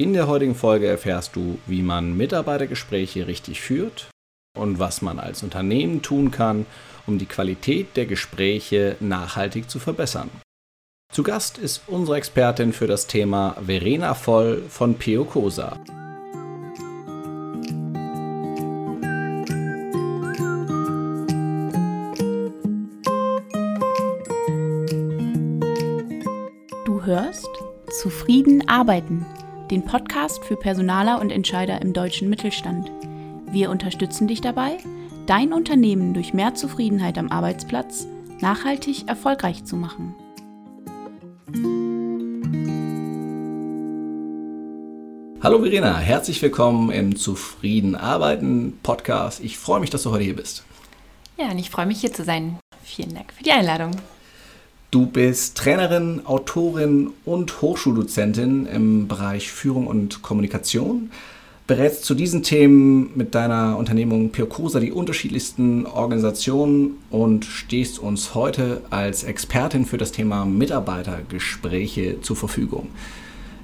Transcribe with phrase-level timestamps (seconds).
[0.00, 4.06] In der heutigen Folge erfährst du, wie man Mitarbeitergespräche richtig führt
[4.56, 6.66] und was man als Unternehmen tun kann,
[7.08, 10.30] um die Qualität der Gespräche nachhaltig zu verbessern.
[11.12, 15.80] Zu Gast ist unsere Expertin für das Thema Verena Voll von Peo Cosa.
[26.84, 27.48] Du hörst
[28.00, 29.26] Zufrieden arbeiten
[29.70, 32.90] den Podcast für Personaler und Entscheider im deutschen Mittelstand.
[33.50, 34.78] Wir unterstützen dich dabei,
[35.26, 38.06] dein Unternehmen durch mehr Zufriedenheit am Arbeitsplatz
[38.40, 40.14] nachhaltig erfolgreich zu machen.
[45.42, 49.40] Hallo Verena, herzlich willkommen im Zufrieden Arbeiten Podcast.
[49.40, 50.64] Ich freue mich, dass du heute hier bist.
[51.36, 52.58] Ja, und ich freue mich hier zu sein.
[52.82, 53.92] Vielen Dank für die Einladung.
[54.90, 61.10] Du bist Trainerin, Autorin und Hochschuldozentin im Bereich Führung und Kommunikation.
[61.66, 68.80] Berätst zu diesen Themen mit deiner Unternehmung Piocosa die unterschiedlichsten Organisationen und stehst uns heute
[68.88, 72.88] als Expertin für das Thema Mitarbeitergespräche zur Verfügung.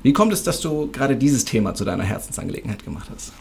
[0.02, 3.32] Wie kommt es, dass du gerade dieses Thema zu deiner Herzensangelegenheit gemacht hast?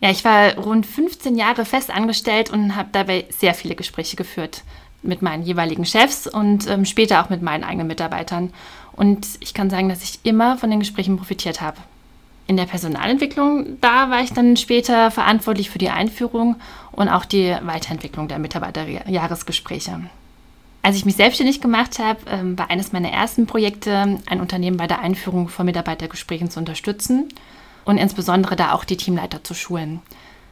[0.00, 4.64] Ja, ich war rund 15 Jahre fest angestellt und habe dabei sehr viele Gespräche geführt
[5.02, 8.52] mit meinen jeweiligen Chefs und ähm, später auch mit meinen eigenen Mitarbeitern.
[8.92, 11.78] Und ich kann sagen, dass ich immer von den Gesprächen profitiert habe.
[12.46, 16.56] In der Personalentwicklung, da war ich dann später verantwortlich für die Einführung
[16.90, 20.00] und auch die Weiterentwicklung der Mitarbeiterjahresgespräche.
[20.82, 24.88] Als ich mich selbstständig gemacht habe, ähm, war eines meiner ersten Projekte, ein Unternehmen bei
[24.88, 27.28] der Einführung von Mitarbeitergesprächen zu unterstützen
[27.84, 30.00] und insbesondere da auch die Teamleiter zu schulen.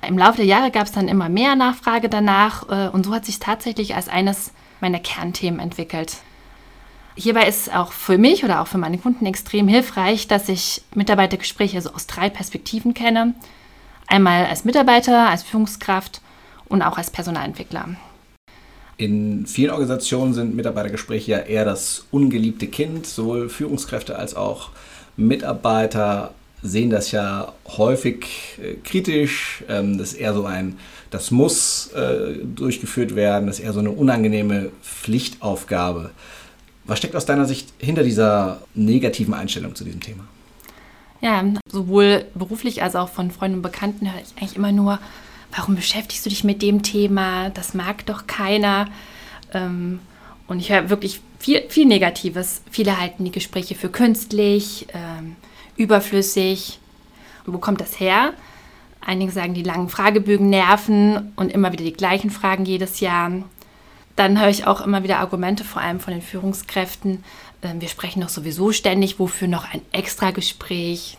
[0.06, 3.26] Im Laufe der Jahre gab es dann immer mehr Nachfrage danach äh, und so hat
[3.26, 6.16] sich tatsächlich als eines meiner Kernthemen entwickelt.
[7.16, 11.80] Hierbei ist auch für mich oder auch für meine Kunden extrem hilfreich, dass ich Mitarbeitergespräche
[11.82, 13.34] so aus drei Perspektiven kenne.
[14.06, 16.22] Einmal als Mitarbeiter, als Führungskraft
[16.68, 17.90] und auch als Personalentwickler.
[18.96, 23.06] In vielen Organisationen sind Mitarbeitergespräche ja eher das ungeliebte Kind.
[23.06, 24.70] Sowohl Führungskräfte als auch
[25.16, 26.32] Mitarbeiter
[26.62, 28.26] sehen das ja häufig
[28.62, 29.64] äh, kritisch.
[29.68, 30.78] Ähm, das ist eher so ein,
[31.10, 36.10] das muss äh, durchgeführt werden, das ist eher so eine unangenehme Pflichtaufgabe.
[36.84, 40.24] Was steckt aus deiner Sicht hinter dieser negativen Einstellung zu diesem Thema?
[41.20, 44.98] Ja, sowohl beruflich als auch von Freunden und Bekannten höre ich eigentlich immer nur,
[45.54, 47.50] warum beschäftigst du dich mit dem Thema?
[47.50, 48.88] Das mag doch keiner.
[49.52, 50.00] Ähm,
[50.46, 52.62] und ich höre wirklich viel, viel Negatives.
[52.70, 54.86] Viele halten die Gespräche für künstlich.
[54.94, 55.36] Ähm,
[55.76, 56.78] überflüssig.
[57.46, 58.32] Wo kommt das her?
[59.00, 63.32] Einige sagen, die langen Fragebögen nerven und immer wieder die gleichen Fragen jedes Jahr.
[64.16, 67.24] Dann höre ich auch immer wieder Argumente, vor allem von den Führungskräften.
[67.62, 71.16] Ähm, wir sprechen doch sowieso ständig, wofür noch ein extra Gespräch?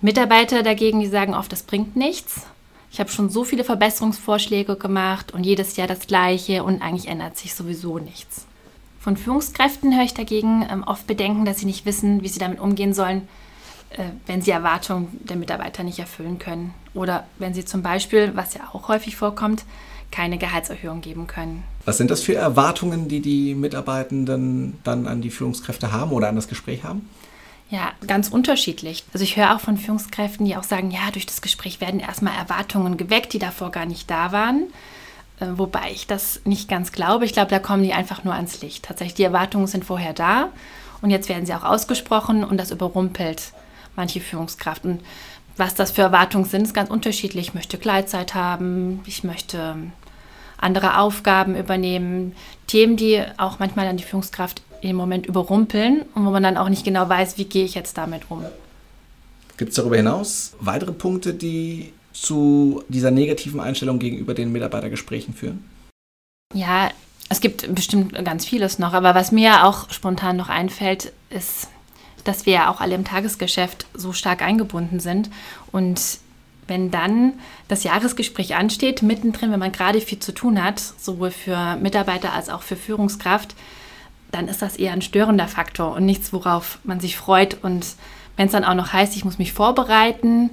[0.00, 2.46] Mitarbeiter dagegen, die sagen oft, das bringt nichts.
[2.90, 7.36] Ich habe schon so viele Verbesserungsvorschläge gemacht und jedes Jahr das gleiche und eigentlich ändert
[7.36, 8.46] sich sowieso nichts.
[9.00, 12.60] Von Führungskräften höre ich dagegen ähm, oft Bedenken, dass sie nicht wissen, wie sie damit
[12.60, 13.28] umgehen sollen,
[14.26, 16.74] wenn sie Erwartungen der Mitarbeiter nicht erfüllen können.
[16.94, 19.64] Oder wenn sie zum Beispiel, was ja auch häufig vorkommt,
[20.10, 21.64] keine Gehaltserhöhung geben können.
[21.84, 26.36] Was sind das für Erwartungen, die die Mitarbeitenden dann an die Führungskräfte haben oder an
[26.36, 27.08] das Gespräch haben?
[27.70, 29.04] Ja, ganz unterschiedlich.
[29.12, 32.34] Also ich höre auch von Führungskräften, die auch sagen, ja, durch das Gespräch werden erstmal
[32.34, 34.68] Erwartungen geweckt, die davor gar nicht da waren.
[35.40, 37.26] Äh, wobei ich das nicht ganz glaube.
[37.26, 38.84] Ich glaube, da kommen die einfach nur ans Licht.
[38.84, 40.48] Tatsächlich, die Erwartungen sind vorher da
[41.02, 43.52] und jetzt werden sie auch ausgesprochen und das überrumpelt
[43.98, 44.86] manche Führungskraft.
[44.86, 45.00] Und
[45.58, 47.48] was das für Erwartungen sind, ist ganz unterschiedlich.
[47.48, 49.76] Ich möchte Gleitzeit haben, ich möchte
[50.56, 52.34] andere Aufgaben übernehmen,
[52.66, 56.68] Themen, die auch manchmal dann die Führungskraft im Moment überrumpeln und wo man dann auch
[56.68, 58.44] nicht genau weiß, wie gehe ich jetzt damit um.
[59.56, 65.64] Gibt es darüber hinaus weitere Punkte, die zu dieser negativen Einstellung gegenüber den Mitarbeitergesprächen führen?
[66.54, 66.90] Ja,
[67.28, 71.68] es gibt bestimmt ganz vieles noch, aber was mir auch spontan noch einfällt, ist
[72.28, 75.30] dass wir ja auch alle im Tagesgeschäft so stark eingebunden sind.
[75.72, 76.00] Und
[76.66, 77.32] wenn dann
[77.68, 82.50] das Jahresgespräch ansteht, mittendrin, wenn man gerade viel zu tun hat, sowohl für Mitarbeiter als
[82.50, 83.54] auch für Führungskraft,
[84.30, 87.56] dann ist das eher ein störender Faktor und nichts, worauf man sich freut.
[87.62, 87.86] Und
[88.36, 90.50] wenn es dann auch noch heißt, ich muss mich vorbereiten,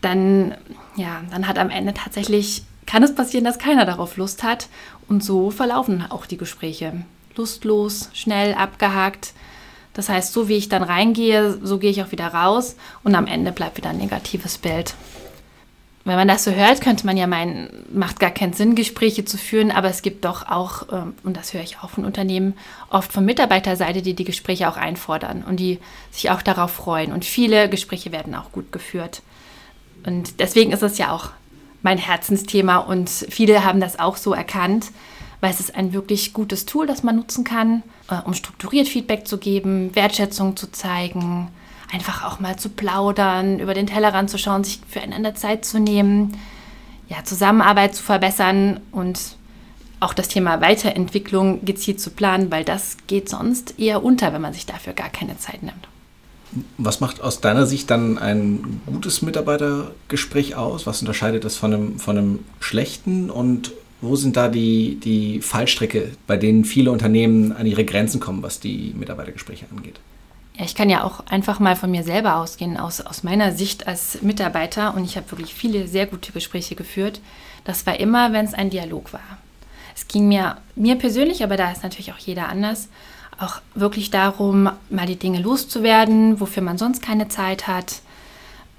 [0.00, 0.54] dann,
[0.96, 4.68] ja, dann hat am Ende tatsächlich, kann es passieren, dass keiner darauf Lust hat.
[5.06, 7.04] Und so verlaufen auch die Gespräche.
[7.36, 9.34] Lustlos, schnell, abgehakt.
[9.94, 13.26] Das heißt, so wie ich dann reingehe, so gehe ich auch wieder raus und am
[13.26, 14.94] Ende bleibt wieder ein negatives Bild.
[16.06, 19.38] wenn man das so hört, könnte man ja meinen, macht gar keinen Sinn, Gespräche zu
[19.38, 22.54] führen, aber es gibt doch auch, ähm, und das höre ich auch von Unternehmen,
[22.90, 25.78] oft von Mitarbeiterseite, die die Gespräche auch einfordern und die
[26.10, 27.12] sich auch darauf freuen.
[27.12, 29.22] Und viele Gespräche werden auch gut geführt.
[30.04, 31.30] Und deswegen ist es ja auch
[31.82, 34.86] mein Herzensthema und viele haben das auch so erkannt,
[35.44, 39.28] weil es ist ein wirklich gutes Tool, das man nutzen kann, äh, um strukturiert Feedback
[39.28, 41.48] zu geben, Wertschätzung zu zeigen,
[41.92, 46.34] einfach auch mal zu plaudern, über den Tellerrand zu schauen, sich füreinander Zeit zu nehmen,
[47.10, 49.36] ja, Zusammenarbeit zu verbessern und
[50.00, 54.54] auch das Thema Weiterentwicklung gezielt zu planen, weil das geht sonst eher unter, wenn man
[54.54, 55.88] sich dafür gar keine Zeit nimmt.
[56.78, 60.86] Was macht aus deiner Sicht dann ein gutes Mitarbeitergespräch aus?
[60.86, 63.72] Was unterscheidet das von einem, von einem schlechten und
[64.04, 68.60] wo sind da die, die Fallstricke, bei denen viele Unternehmen an ihre Grenzen kommen, was
[68.60, 70.00] die Mitarbeitergespräche angeht?
[70.56, 73.88] Ja, ich kann ja auch einfach mal von mir selber ausgehen, aus, aus meiner Sicht
[73.88, 74.94] als Mitarbeiter.
[74.94, 77.20] Und ich habe wirklich viele sehr gute Gespräche geführt.
[77.64, 79.38] Das war immer, wenn es ein Dialog war.
[79.96, 82.88] Es ging mir, mir persönlich, aber da ist natürlich auch jeder anders,
[83.38, 88.02] auch wirklich darum, mal die Dinge loszuwerden, wofür man sonst keine Zeit hat.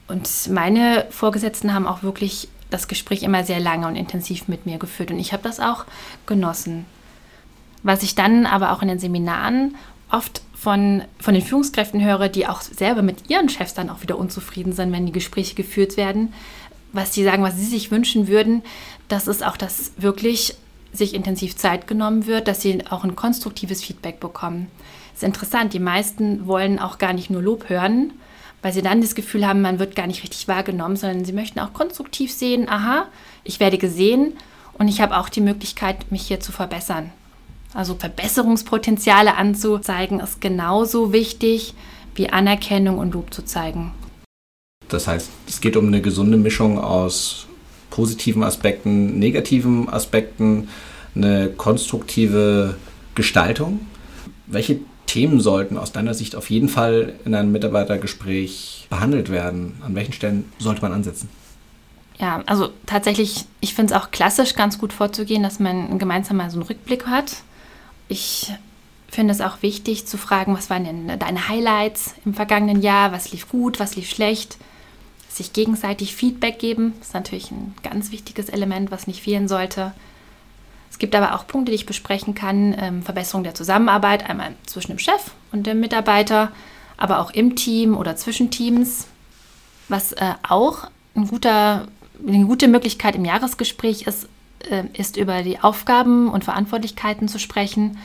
[0.07, 4.77] Und meine Vorgesetzten haben auch wirklich das Gespräch immer sehr lange und intensiv mit mir
[4.77, 5.11] geführt.
[5.11, 5.85] Und ich habe das auch
[6.25, 6.85] genossen.
[7.83, 9.75] Was ich dann aber auch in den Seminaren
[10.11, 14.17] oft von, von den Führungskräften höre, die auch selber mit ihren Chefs dann auch wieder
[14.17, 16.33] unzufrieden sind, wenn die Gespräche geführt werden,
[16.93, 18.63] was sie sagen, was sie sich wünschen würden,
[19.07, 20.55] dass es auch das wirklich
[20.93, 24.71] sich intensiv Zeit genommen wird, dass sie auch ein konstruktives Feedback bekommen.
[25.11, 28.13] Das ist interessant, die meisten wollen auch gar nicht nur Lob hören,
[28.65, 31.59] weil sie dann das Gefühl haben, man wird gar nicht richtig wahrgenommen, sondern sie möchten
[31.59, 33.05] auch konstruktiv sehen, aha,
[33.43, 34.33] ich werde gesehen
[34.73, 37.11] und ich habe auch die Möglichkeit, mich hier zu verbessern.
[37.75, 41.75] Also Verbesserungspotenziale anzuzeigen, ist genauso wichtig
[42.15, 43.91] wie Anerkennung und Lob zu zeigen.
[44.87, 47.45] Das heißt, es geht um eine gesunde Mischung aus
[47.91, 50.69] positiven Aspekten, negativen Aspekten,
[51.13, 52.77] eine konstruktive
[53.13, 53.81] Gestaltung.
[54.47, 54.79] Welche
[55.15, 59.81] Themen sollten aus deiner Sicht auf jeden Fall in einem Mitarbeitergespräch behandelt werden?
[59.83, 61.29] An welchen Stellen sollte man ansetzen?
[62.19, 66.49] Ja, also tatsächlich, ich finde es auch klassisch ganz gut vorzugehen, dass man gemeinsam mal
[66.49, 67.43] so einen Rückblick hat
[68.07, 68.51] ich
[69.07, 73.31] finde es auch wichtig zu fragen, was waren denn deine Highlights im vergangenen Jahr, was
[73.31, 74.57] lief gut, was lief schlecht,
[75.29, 79.93] sich gegenseitig Feedback geben, ist natürlich ein ganz wichtiges Element, was nicht fehlen sollte.
[80.95, 84.93] Es gibt aber auch Punkte, die ich besprechen kann, ähm, Verbesserung der Zusammenarbeit, einmal zwischen
[84.93, 86.53] dem Chef und dem Mitarbeiter,
[86.95, 89.05] aber auch im Team oder zwischen Teams.
[89.89, 91.89] Was äh, auch ein guter,
[92.25, 94.29] eine gute Möglichkeit im Jahresgespräch ist,
[94.69, 97.97] äh, ist, über die Aufgaben und Verantwortlichkeiten zu sprechen.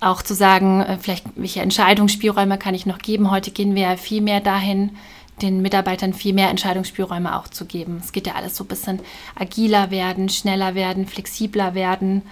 [0.00, 3.30] Auch zu sagen, äh, vielleicht welche Entscheidungsspielräume kann ich noch geben.
[3.30, 4.96] Heute gehen wir viel mehr dahin,
[5.42, 8.00] den Mitarbeitern viel mehr Entscheidungsspielräume auch zu geben.
[8.02, 9.00] Es geht ja alles so ein bisschen
[9.34, 12.22] agiler werden, schneller werden, flexibler werden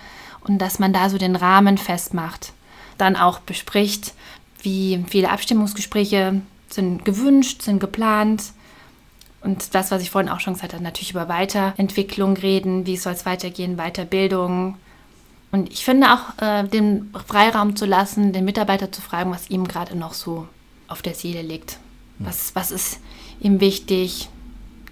[0.41, 2.53] und dass man da so den Rahmen festmacht.
[2.97, 4.15] Dann auch bespricht,
[4.63, 8.43] wie viele Abstimmungsgespräche sind gewünscht, sind geplant,
[9.41, 13.13] und das, was ich vorhin auch schon gesagt habe, natürlich über Weiterentwicklung reden, wie soll
[13.13, 14.77] es weitergehen, Weiterbildung.
[15.53, 19.67] Und ich finde auch, äh, den Freiraum zu lassen, den Mitarbeiter zu fragen, was ihm
[19.69, 20.49] gerade noch so
[20.89, 21.79] auf der Seele liegt.
[22.19, 23.01] Was, was ist
[23.41, 24.29] ihm wichtig?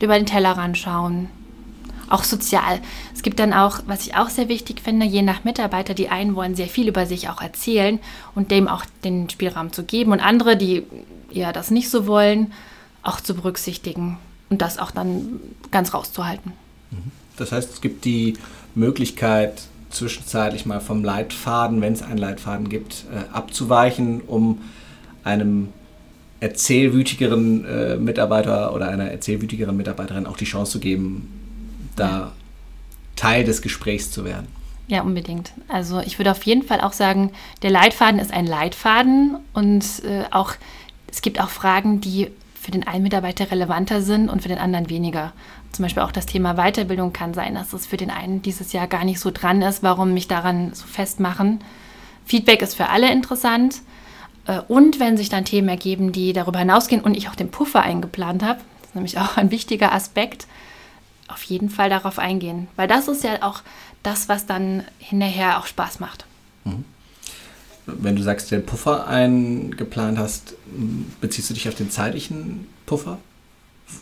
[0.01, 1.29] Über den Tellerrand schauen.
[2.09, 2.81] Auch sozial.
[3.15, 6.37] Es gibt dann auch, was ich auch sehr wichtig finde, je nach Mitarbeiter, die einen
[6.37, 7.99] wollen sehr viel über sich auch erzählen
[8.35, 10.85] und dem auch den Spielraum zu geben und andere, die
[11.33, 12.53] eher das nicht so wollen,
[13.03, 14.19] auch zu berücksichtigen
[14.51, 15.41] und das auch dann
[15.73, 16.53] ganz rauszuhalten.
[16.93, 17.11] Mhm.
[17.37, 18.35] Das heißt, es gibt die
[18.75, 24.61] Möglichkeit, zwischenzeitlich mal vom Leitfaden, wenn es einen Leitfaden gibt, äh, abzuweichen, um
[25.25, 25.69] einem
[26.41, 31.29] erzählwütigeren äh, Mitarbeiter oder einer erzählwütigeren Mitarbeiterin auch die Chance zu geben,
[31.97, 32.33] da.
[33.17, 34.47] Teil des Gesprächs zu werden.
[34.89, 35.53] Ja, unbedingt.
[35.69, 40.25] Also ich würde auf jeden Fall auch sagen, der Leitfaden ist ein Leitfaden und äh,
[40.31, 40.53] auch
[41.09, 44.91] es gibt auch Fragen, die für den einen Mitarbeiter relevanter sind und für den anderen
[44.91, 45.33] weniger.
[45.73, 48.87] Zum Beispiel auch das Thema Weiterbildung kann sein, dass es für den einen dieses Jahr
[48.87, 49.83] gar nicht so dran ist.
[49.83, 51.61] Warum mich daran so festmachen?
[52.25, 53.83] Feedback ist für alle interessant.
[54.47, 57.83] Äh, und wenn sich dann Themen ergeben, die darüber hinausgehen und ich auch den Puffer
[57.83, 60.47] eingeplant habe, das ist nämlich auch ein wichtiger Aspekt,
[61.29, 62.69] auf jeden Fall darauf eingehen.
[62.77, 63.63] Weil das ist ja auch
[64.03, 66.25] das, was dann hinterher auch Spaß macht.
[66.65, 66.85] Mhm
[67.87, 70.55] wenn du sagst, den Puffer eingeplant hast,
[71.21, 73.19] beziehst du dich auf den zeitlichen Puffer?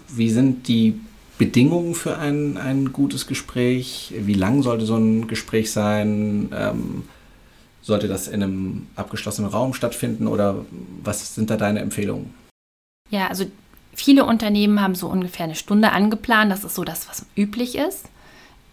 [0.08, 0.98] Wie sind die
[1.38, 4.14] Bedingungen für ein, ein gutes Gespräch?
[4.18, 6.48] Wie lang sollte so ein Gespräch sein?
[6.54, 7.02] Ähm,
[7.84, 10.64] sollte das in einem abgeschlossenen Raum stattfinden oder
[11.02, 12.34] was sind da deine Empfehlungen?
[13.10, 13.44] Ja, also
[13.96, 16.50] Viele Unternehmen haben so ungefähr eine Stunde angeplant.
[16.50, 18.06] Das ist so das, was üblich ist.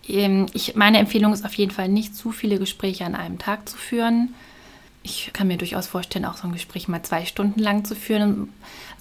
[0.08, 3.70] Ähm, ich, meine Empfehlung ist auf jeden Fall nicht zu viele Gespräche an einem Tag
[3.70, 4.34] zu führen.
[5.04, 8.50] Ich kann mir durchaus vorstellen, auch so ein Gespräch mal zwei Stunden lang zu führen.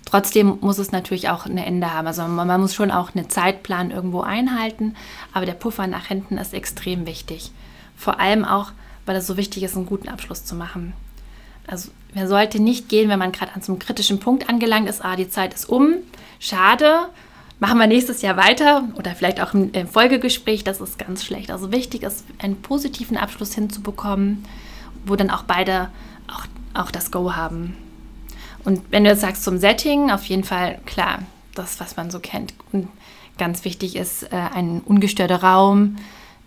[0.06, 2.06] Trotzdem muss es natürlich auch ein Ende haben.
[2.06, 4.96] Also man, man muss schon auch einen Zeitplan irgendwo einhalten,
[5.32, 7.50] aber der Puffer nach hinten ist extrem wichtig.
[7.96, 8.72] Vor allem auch,
[9.10, 10.92] weil es so wichtig ist, einen guten Abschluss zu machen.
[11.66, 15.04] Also man sollte nicht gehen, wenn man gerade an so einem kritischen Punkt angelangt ist,
[15.04, 15.94] ah, die Zeit ist um,
[16.38, 17.08] schade,
[17.58, 21.50] machen wir nächstes Jahr weiter oder vielleicht auch im, Folgegespräch, das ist ganz schlecht.
[21.50, 24.44] Also wichtig ist, einen positiven Abschluss hinzubekommen,
[25.04, 25.90] wo dann auch beide
[26.28, 27.76] auch, auch das Go haben.
[28.62, 31.18] Und wenn du jetzt sagst zum Setting, auf jeden Fall klar,
[31.56, 32.54] das, was man so kennt.
[32.70, 32.86] Und
[33.38, 35.96] ganz wichtig ist äh, ein ungestörter Raum.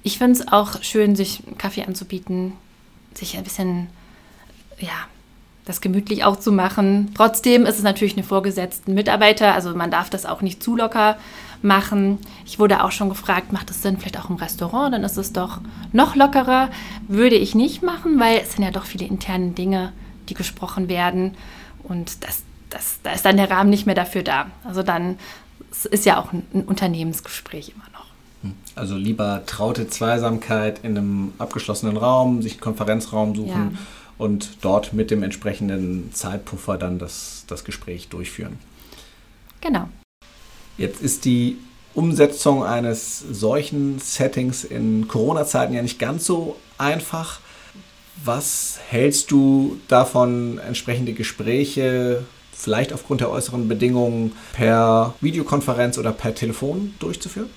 [0.04, 2.54] Ich finde es auch schön, sich Kaffee anzubieten,
[3.14, 3.88] sich ein bisschen,
[4.80, 5.08] ja,
[5.66, 7.12] das gemütlich auch zu machen.
[7.16, 11.18] Trotzdem ist es natürlich eine vorgesetzten Mitarbeiter, also man darf das auch nicht zu locker
[11.62, 12.18] machen.
[12.46, 15.32] Ich wurde auch schon gefragt, macht es Sinn vielleicht auch im Restaurant, dann ist es
[15.32, 15.62] doch
[15.94, 16.70] noch lockerer.
[17.08, 19.94] Würde ich nicht machen, weil es sind ja doch viele interne Dinge,
[20.28, 21.36] die gesprochen werden
[21.84, 24.48] und das, das, da ist dann der Rahmen nicht mehr dafür da.
[24.66, 25.18] Also dann
[25.90, 27.93] ist ja auch ein, ein Unternehmensgespräch immer.
[28.76, 33.72] Also lieber traute Zweisamkeit in einem abgeschlossenen Raum, sich einen Konferenzraum suchen.
[33.74, 33.80] Ja
[34.18, 38.60] und dort mit dem entsprechenden Zeitpuffer dann das, das Gespräch durchführen.
[39.62, 39.90] Genau.
[40.78, 41.58] Jetzt ist die
[41.94, 47.40] Umsetzung eines solchen Settings in Corona-Zeiten ja nicht ganz so einfach.
[48.24, 56.34] Was hältst du davon, entsprechende Gespräche vielleicht aufgrund der äußeren Bedingungen per Videokonferenz oder per
[56.34, 57.50] Telefon durchzuführen?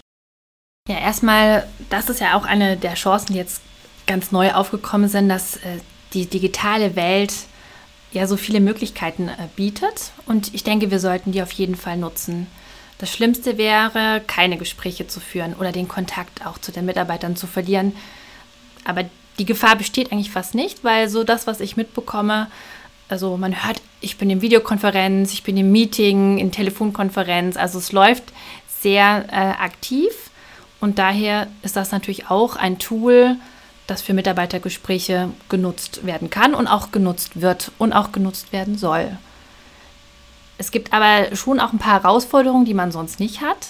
[0.86, 3.60] Ja, erstmal, das ist ja auch eine der Chancen, die jetzt
[4.06, 5.80] ganz neu aufgekommen sind, dass äh,
[6.12, 7.34] die digitale Welt
[8.12, 11.96] ja so viele Möglichkeiten äh, bietet und ich denke, wir sollten die auf jeden Fall
[11.96, 12.46] nutzen.
[12.98, 17.46] Das Schlimmste wäre, keine Gespräche zu führen oder den Kontakt auch zu den Mitarbeitern zu
[17.46, 17.92] verlieren.
[18.84, 19.04] Aber
[19.38, 22.46] die Gefahr besteht eigentlich fast nicht, weil so das, was ich mitbekomme,
[23.08, 27.92] also man hört, ich bin in Videokonferenz, ich bin im Meeting, in Telefonkonferenz, also es
[27.92, 28.24] läuft
[28.80, 30.25] sehr äh, aktiv
[30.80, 33.36] und daher ist das natürlich auch ein Tool,
[33.86, 39.16] das für Mitarbeitergespräche genutzt werden kann und auch genutzt wird und auch genutzt werden soll.
[40.58, 43.68] Es gibt aber schon auch ein paar Herausforderungen, die man sonst nicht hat.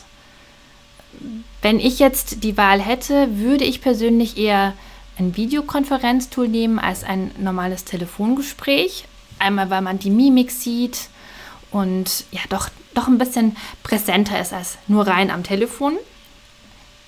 [1.63, 4.75] Wenn ich jetzt die Wahl hätte, würde ich persönlich eher
[5.19, 9.07] ein Videokonferenztool nehmen als ein normales Telefongespräch.
[9.39, 11.09] Einmal, weil man die Mimik sieht
[11.71, 15.97] und ja doch, doch ein bisschen präsenter ist als nur rein am Telefon.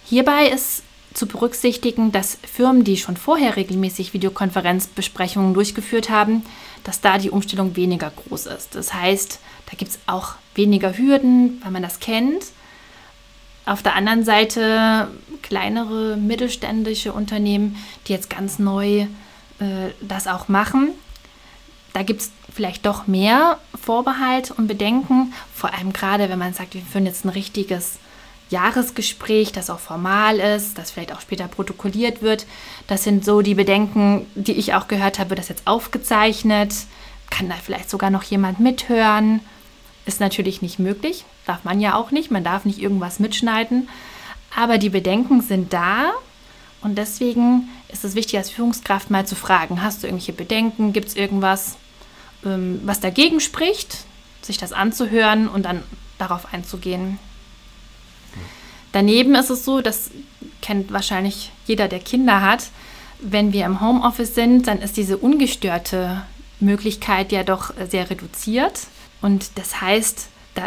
[0.08, 6.44] Hierbei ist zu berücksichtigen, dass Firmen, die schon vorher regelmäßig Videokonferenzbesprechungen durchgeführt haben,
[6.82, 8.74] dass da die Umstellung weniger groß ist.
[8.74, 12.46] Das heißt, da gibt es auch weniger Hürden, weil man das kennt.
[13.66, 15.08] Auf der anderen Seite
[15.42, 19.00] kleinere mittelständische Unternehmen, die jetzt ganz neu
[19.58, 20.92] äh, das auch machen.
[21.92, 26.72] Da gibt es vielleicht doch mehr Vorbehalt und Bedenken, vor allem gerade wenn man sagt,
[26.74, 27.98] wir führen jetzt ein richtiges
[28.50, 32.46] Jahresgespräch, das auch formal ist, das vielleicht auch später protokolliert wird.
[32.86, 36.74] Das sind so die Bedenken, die ich auch gehört habe, wird das jetzt aufgezeichnet?
[37.30, 39.40] Kann da vielleicht sogar noch jemand mithören?
[40.06, 43.88] Ist natürlich nicht möglich, darf man ja auch nicht, man darf nicht irgendwas mitschneiden.
[44.56, 46.12] Aber die Bedenken sind da
[46.80, 51.08] und deswegen ist es wichtig, als Führungskraft mal zu fragen, hast du irgendwelche Bedenken, gibt
[51.08, 51.76] es irgendwas,
[52.44, 54.04] ähm, was dagegen spricht,
[54.40, 55.82] sich das anzuhören und dann
[56.18, 57.18] darauf einzugehen.
[58.92, 60.10] Daneben ist es so, das
[60.62, 62.64] kennt wahrscheinlich jeder, der Kinder hat,
[63.20, 66.22] wenn wir im Homeoffice sind, dann ist diese ungestörte
[66.60, 68.86] Möglichkeit ja doch sehr reduziert.
[69.20, 70.62] Und das heißt, da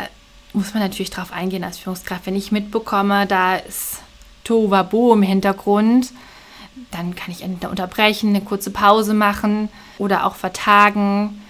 [0.53, 2.25] muss man natürlich drauf eingehen als Führungskraft.
[2.25, 3.99] Wenn ich mitbekomme, da ist
[4.43, 6.11] Tohuwabo im Hintergrund,
[6.91, 11.41] dann kann ich entweder unterbrechen, eine kurze Pause machen oder auch vertagen.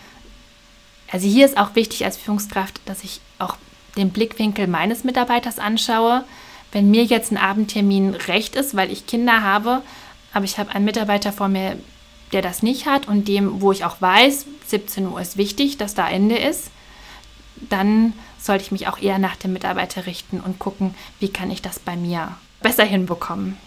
[1.11, 3.57] Also hier ist auch wichtig als Führungskraft, dass ich auch
[3.97, 6.23] den Blickwinkel meines Mitarbeiters anschaue
[6.71, 9.81] wenn mir jetzt ein Abendtermin recht ist, weil ich Kinder habe,
[10.33, 11.77] aber ich habe einen Mitarbeiter vor mir,
[12.31, 15.93] der das nicht hat und dem, wo ich auch weiß, 17 Uhr ist wichtig, dass
[15.93, 16.71] da Ende ist,
[17.69, 21.61] dann sollte ich mich auch eher nach dem Mitarbeiter richten und gucken, wie kann ich
[21.61, 23.57] das bei mir besser hinbekommen.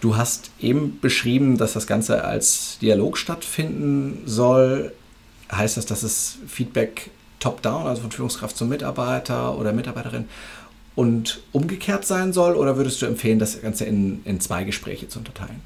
[0.00, 4.92] Du hast eben beschrieben, dass das Ganze als Dialog stattfinden soll.
[5.50, 10.28] Heißt das, dass es Feedback top-down, also von Führungskraft zum Mitarbeiter oder Mitarbeiterin
[10.96, 12.54] und umgekehrt sein soll?
[12.54, 15.60] Oder würdest du empfehlen, das Ganze in, in zwei Gespräche zu unterteilen?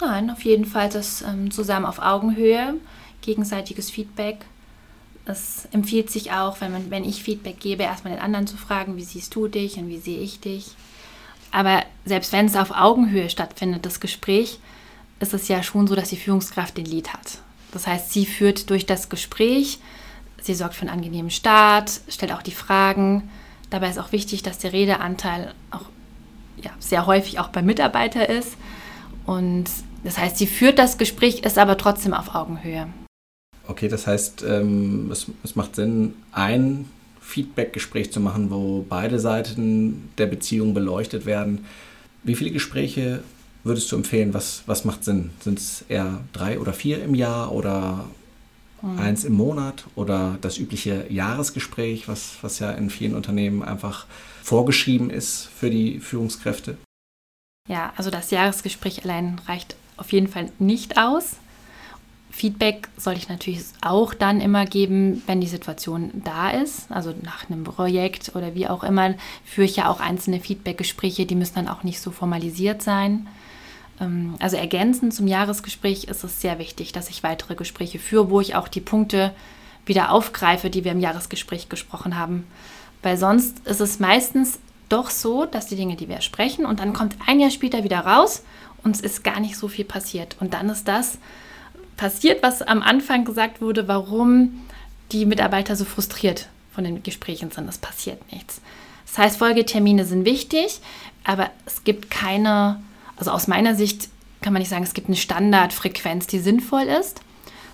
[0.00, 2.74] Nein, auf jeden Fall das ähm, zusammen auf Augenhöhe,
[3.20, 4.38] gegenseitiges Feedback
[5.26, 8.96] Es empfiehlt sich auch, wenn, man, wenn ich Feedback gebe, erstmal den anderen zu fragen,
[8.96, 10.74] wie siehst du dich und wie sehe ich dich.
[11.52, 14.58] Aber selbst wenn es auf Augenhöhe stattfindet, das Gespräch,
[15.18, 17.38] ist es ja schon so, dass die Führungskraft den Lied hat.
[17.72, 19.78] Das heißt, sie führt durch das Gespräch,
[20.40, 23.30] sie sorgt für einen angenehmen Start, stellt auch die Fragen.
[23.70, 25.86] Dabei ist auch wichtig, dass der Redeanteil auch
[26.60, 28.56] ja, sehr häufig auch beim Mitarbeiter ist.
[29.26, 29.64] Und
[30.04, 32.88] das heißt, sie führt das Gespräch, ist aber trotzdem auf Augenhöhe.
[33.66, 36.88] Okay, das heißt, ähm, es, es macht Sinn, ein
[37.20, 41.64] Feedback-Gespräch zu machen, wo beide Seiten der Beziehung beleuchtet werden.
[42.24, 43.22] Wie viele Gespräche
[43.62, 44.34] würdest du empfehlen?
[44.34, 45.30] Was, was macht Sinn?
[45.40, 48.04] Sind es eher drei oder vier im Jahr oder
[48.82, 48.98] mhm.
[48.98, 54.06] eins im Monat oder das übliche Jahresgespräch, was, was ja in vielen Unternehmen einfach
[54.42, 56.76] vorgeschrieben ist für die Führungskräfte?
[57.68, 61.36] Ja, also das Jahresgespräch allein reicht auf jeden Fall nicht aus.
[62.30, 66.90] Feedback sollte ich natürlich auch dann immer geben, wenn die Situation da ist.
[66.90, 71.34] Also nach einem Projekt oder wie auch immer führe ich ja auch einzelne Feedbackgespräche, die
[71.34, 73.26] müssen dann auch nicht so formalisiert sein.
[74.00, 78.40] Ähm, also ergänzend zum Jahresgespräch ist es sehr wichtig, dass ich weitere Gespräche führe, wo
[78.40, 79.32] ich auch die Punkte
[79.86, 82.46] wieder aufgreife, die wir im Jahresgespräch gesprochen haben.
[83.02, 86.92] Weil sonst ist es meistens doch so, dass die Dinge, die wir sprechen, und dann
[86.92, 88.42] kommt ein Jahr später wieder raus
[88.82, 90.36] und es ist gar nicht so viel passiert.
[90.40, 91.18] Und dann ist das
[91.96, 94.60] passiert, was am Anfang gesagt wurde, warum
[95.12, 97.68] die Mitarbeiter so frustriert von den Gesprächen sind.
[97.68, 98.60] Es passiert nichts.
[99.06, 100.80] Das heißt, Folgetermine sind wichtig,
[101.24, 102.80] aber es gibt keine,
[103.20, 104.08] also aus meiner Sicht
[104.40, 107.20] kann man nicht sagen, es gibt eine Standardfrequenz, die sinnvoll ist,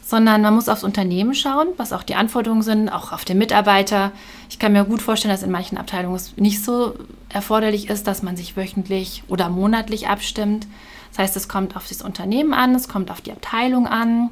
[0.02, 4.10] sondern man muss aufs Unternehmen schauen, was auch die Anforderungen sind, auch auf den Mitarbeiter.
[4.50, 6.94] Ich kann mir gut vorstellen, dass in manchen Abteilungen es nicht so
[7.28, 10.66] erforderlich ist, dass man sich wöchentlich oder monatlich abstimmt.
[11.10, 14.30] Das heißt, es kommt auf das Unternehmen an, es kommt auf die Abteilung an,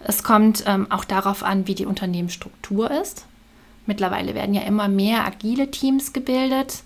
[0.00, 3.24] es kommt ähm, auch darauf an, wie die Unternehmensstruktur ist.
[3.86, 6.82] Mittlerweile werden ja immer mehr agile Teams gebildet.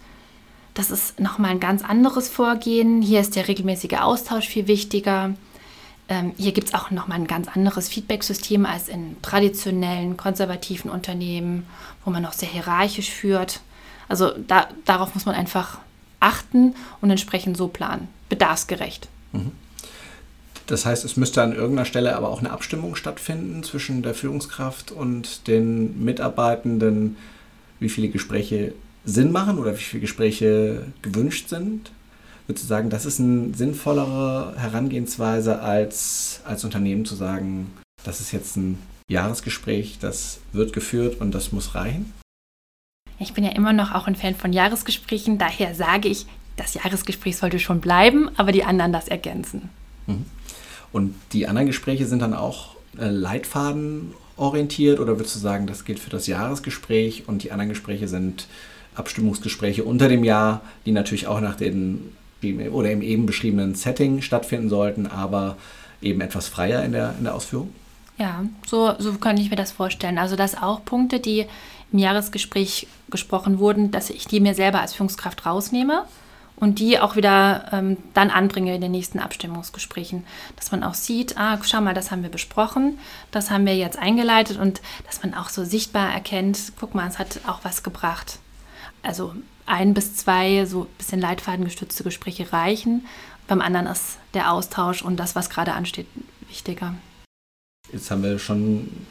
[0.78, 3.02] Das ist nochmal ein ganz anderes Vorgehen.
[3.02, 5.34] Hier ist der regelmäßige Austausch viel wichtiger.
[6.08, 11.66] Ähm, hier gibt es auch nochmal ein ganz anderes Feedback-System als in traditionellen, konservativen Unternehmen,
[12.04, 13.58] wo man noch sehr hierarchisch führt.
[14.08, 15.78] Also da, darauf muss man einfach
[16.20, 19.08] achten und entsprechend so planen, bedarfsgerecht.
[19.32, 19.50] Mhm.
[20.68, 24.92] Das heißt, es müsste an irgendeiner Stelle aber auch eine Abstimmung stattfinden zwischen der Führungskraft
[24.92, 27.16] und den Mitarbeitenden,
[27.80, 28.74] wie viele Gespräche
[29.08, 31.90] Sinn machen oder wie viele Gespräche gewünscht sind.
[32.46, 37.70] Würdest du sagen, das ist eine sinnvollere Herangehensweise, als als Unternehmen zu sagen,
[38.04, 38.78] das ist jetzt ein
[39.10, 42.12] Jahresgespräch, das wird geführt und das muss reichen?
[43.18, 47.36] Ich bin ja immer noch auch ein Fan von Jahresgesprächen, daher sage ich, das Jahresgespräch
[47.36, 49.70] sollte schon bleiben, aber die anderen das ergänzen.
[50.06, 50.26] Mhm.
[50.92, 55.84] Und die anderen Gespräche sind dann auch äh, Leitfaden orientiert oder würdest du sagen, das
[55.84, 58.46] gilt für das Jahresgespräch und die anderen Gespräche sind
[58.98, 62.12] Abstimmungsgespräche unter dem Jahr, die natürlich auch nach den
[62.70, 65.56] oder im eben beschriebenen Setting stattfinden sollten, aber
[66.00, 67.72] eben etwas freier in der, in der Ausführung?
[68.16, 70.18] Ja, so, so könnte ich mir das vorstellen.
[70.18, 71.46] Also, dass auch Punkte, die
[71.92, 76.04] im Jahresgespräch gesprochen wurden, dass ich die mir selber als Führungskraft rausnehme
[76.56, 80.24] und die auch wieder ähm, dann anbringe in den nächsten Abstimmungsgesprächen.
[80.56, 82.98] Dass man auch sieht, ah, schau mal, das haben wir besprochen,
[83.30, 87.18] das haben wir jetzt eingeleitet und dass man auch so sichtbar erkennt, guck mal, es
[87.18, 88.38] hat auch was gebracht.
[89.08, 89.32] Also
[89.64, 93.06] ein bis zwei so ein bisschen leitfadengestützte Gespräche reichen.
[93.46, 96.06] Beim anderen ist der Austausch und das, was gerade ansteht,
[96.46, 96.94] wichtiger.
[97.90, 99.06] Jetzt haben wir schon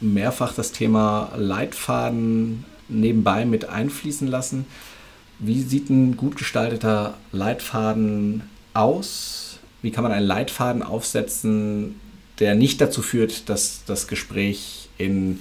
[0.00, 4.64] mehrfach das Thema Leitfaden nebenbei mit einfließen lassen.
[5.38, 9.58] Wie sieht ein gut gestalteter Leitfaden aus?
[9.82, 12.00] Wie kann man einen Leitfaden aufsetzen,
[12.38, 15.40] der nicht dazu führt, dass das Gespräch in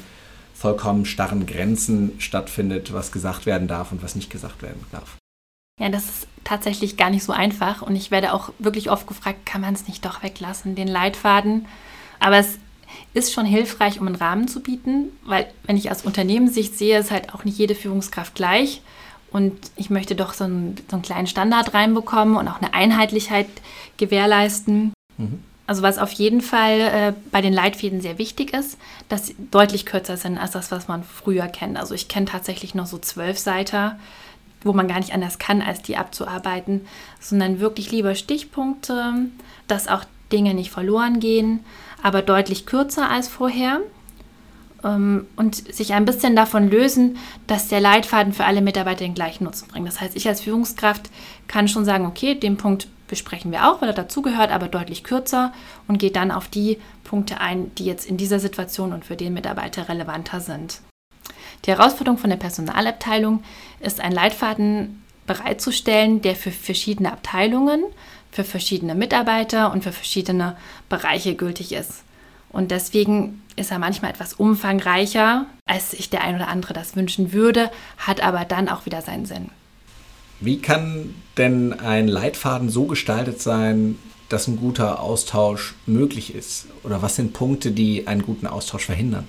[0.61, 5.17] vollkommen starren Grenzen stattfindet, was gesagt werden darf und was nicht gesagt werden darf?
[5.79, 9.47] Ja, das ist tatsächlich gar nicht so einfach und ich werde auch wirklich oft gefragt,
[9.47, 11.65] kann man es nicht doch weglassen, den Leitfaden?
[12.19, 12.59] Aber es
[13.15, 17.09] ist schon hilfreich, um einen Rahmen zu bieten, weil wenn ich aus Unternehmenssicht sehe, ist
[17.09, 18.83] halt auch nicht jede Führungskraft gleich
[19.31, 23.47] und ich möchte doch so einen, so einen kleinen Standard reinbekommen und auch eine Einheitlichkeit
[23.97, 24.93] gewährleisten.
[25.17, 25.43] Mhm.
[25.71, 29.85] Also was auf jeden Fall äh, bei den Leitfäden sehr wichtig ist, dass sie deutlich
[29.85, 31.77] kürzer sind als das, was man früher kennt.
[31.77, 33.97] Also ich kenne tatsächlich noch so zwölf Seiter,
[34.65, 36.81] wo man gar nicht anders kann, als die abzuarbeiten,
[37.21, 39.13] sondern wirklich lieber Stichpunkte,
[39.67, 40.03] dass auch
[40.33, 41.61] Dinge nicht verloren gehen,
[42.03, 43.79] aber deutlich kürzer als vorher.
[44.83, 49.45] Ähm, und sich ein bisschen davon lösen, dass der Leitfaden für alle Mitarbeiter den gleichen
[49.45, 49.87] Nutzen bringt.
[49.87, 51.09] Das heißt, ich als Führungskraft
[51.47, 55.53] kann schon sagen, okay, den Punkt besprechen wir auch, weil er dazugehört, aber deutlich kürzer
[55.87, 59.35] und geht dann auf die Punkte ein, die jetzt in dieser Situation und für den
[59.35, 60.81] Mitarbeiter relevanter sind.
[61.65, 63.43] Die Herausforderung von der Personalabteilung
[63.81, 67.83] ist, einen Leitfaden bereitzustellen, der für verschiedene Abteilungen,
[68.31, 70.57] für verschiedene Mitarbeiter und für verschiedene
[70.89, 72.03] Bereiche gültig ist.
[72.49, 77.33] Und deswegen ist er manchmal etwas umfangreicher, als sich der ein oder andere das wünschen
[77.33, 79.51] würde, hat aber dann auch wieder seinen Sinn.
[80.41, 86.65] Wie kann denn ein Leitfaden so gestaltet sein, dass ein guter Austausch möglich ist?
[86.83, 89.27] Oder was sind Punkte, die einen guten Austausch verhindern?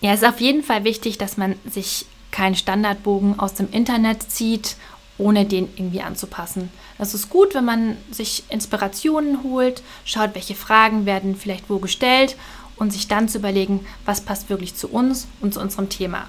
[0.00, 4.24] Ja, es ist auf jeden Fall wichtig, dass man sich keinen Standardbogen aus dem Internet
[4.24, 4.76] zieht,
[5.18, 6.70] ohne den irgendwie anzupassen.
[6.98, 12.36] Es ist gut, wenn man sich Inspirationen holt, schaut, welche Fragen werden vielleicht wo gestellt
[12.76, 16.26] und sich dann zu überlegen, was passt wirklich zu uns und zu unserem Thema.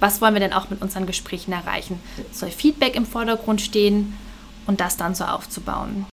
[0.00, 2.00] Was wollen wir denn auch mit unseren Gesprächen erreichen?
[2.32, 4.14] Soll Feedback im Vordergrund stehen
[4.66, 6.06] und das dann so aufzubauen?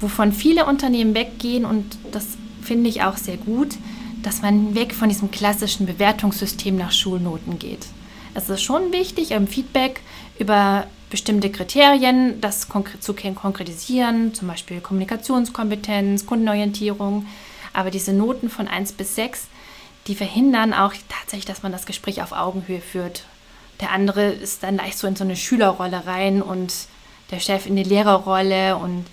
[0.00, 2.26] Wovon viele Unternehmen weggehen und das
[2.62, 3.76] finde ich auch sehr gut,
[4.22, 7.86] dass man weg von diesem klassischen Bewertungssystem nach Schulnoten geht.
[8.34, 10.00] Es ist schon wichtig, im Feedback
[10.38, 12.68] über bestimmte Kriterien das
[13.00, 17.26] zu konkretisieren, zum Beispiel Kommunikationskompetenz, Kundenorientierung.
[17.72, 19.48] Aber diese Noten von 1 bis 6,
[20.10, 23.22] die verhindern auch tatsächlich, dass man das Gespräch auf Augenhöhe führt.
[23.78, 26.74] Der andere ist dann leicht so in so eine Schülerrolle rein und
[27.30, 29.06] der Chef in die Lehrerrolle und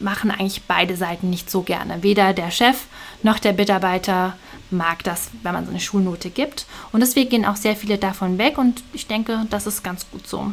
[0.00, 2.02] machen eigentlich beide Seiten nicht so gerne.
[2.02, 2.86] Weder der Chef
[3.22, 4.36] noch der Mitarbeiter
[4.72, 6.66] mag das, wenn man so eine Schulnote gibt.
[6.90, 10.26] Und deswegen gehen auch sehr viele davon weg und ich denke, das ist ganz gut
[10.26, 10.50] so.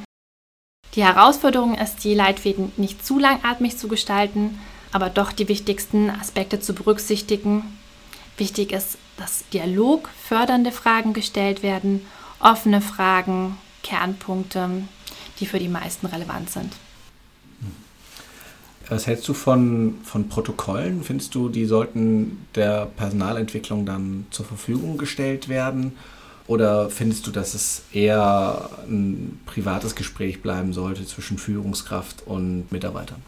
[0.94, 4.60] Die Herausforderung ist, die Leitfäden nicht zu langatmig zu gestalten,
[4.92, 7.80] aber doch die wichtigsten Aspekte zu berücksichtigen.
[8.38, 12.06] Wichtig ist, dass Dialog fördernde Fragen gestellt werden,
[12.40, 14.70] offene Fragen, Kernpunkte,
[15.40, 16.74] die für die meisten relevant sind.
[18.90, 21.04] Was hältst du von, von Protokollen?
[21.04, 25.94] Findest du, die sollten der Personalentwicklung dann zur Verfügung gestellt werden?
[26.48, 33.22] Oder findest du, dass es eher ein privates Gespräch bleiben sollte zwischen Führungskraft und Mitarbeitern?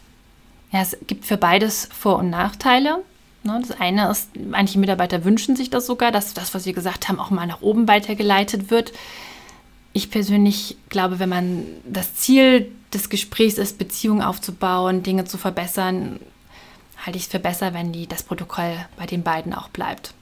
[0.70, 3.02] Ja, es gibt für beides Vor- und Nachteile.
[3.46, 7.08] Ne, das eine ist, manche Mitarbeiter wünschen sich das sogar, dass das, was wir gesagt
[7.08, 8.92] haben, auch mal nach oben weitergeleitet wird.
[9.92, 16.18] Ich persönlich glaube, wenn man das Ziel des Gesprächs ist, Beziehungen aufzubauen, Dinge zu verbessern,
[17.04, 20.12] halte ich es für besser, wenn die, das Protokoll bei den beiden auch bleibt.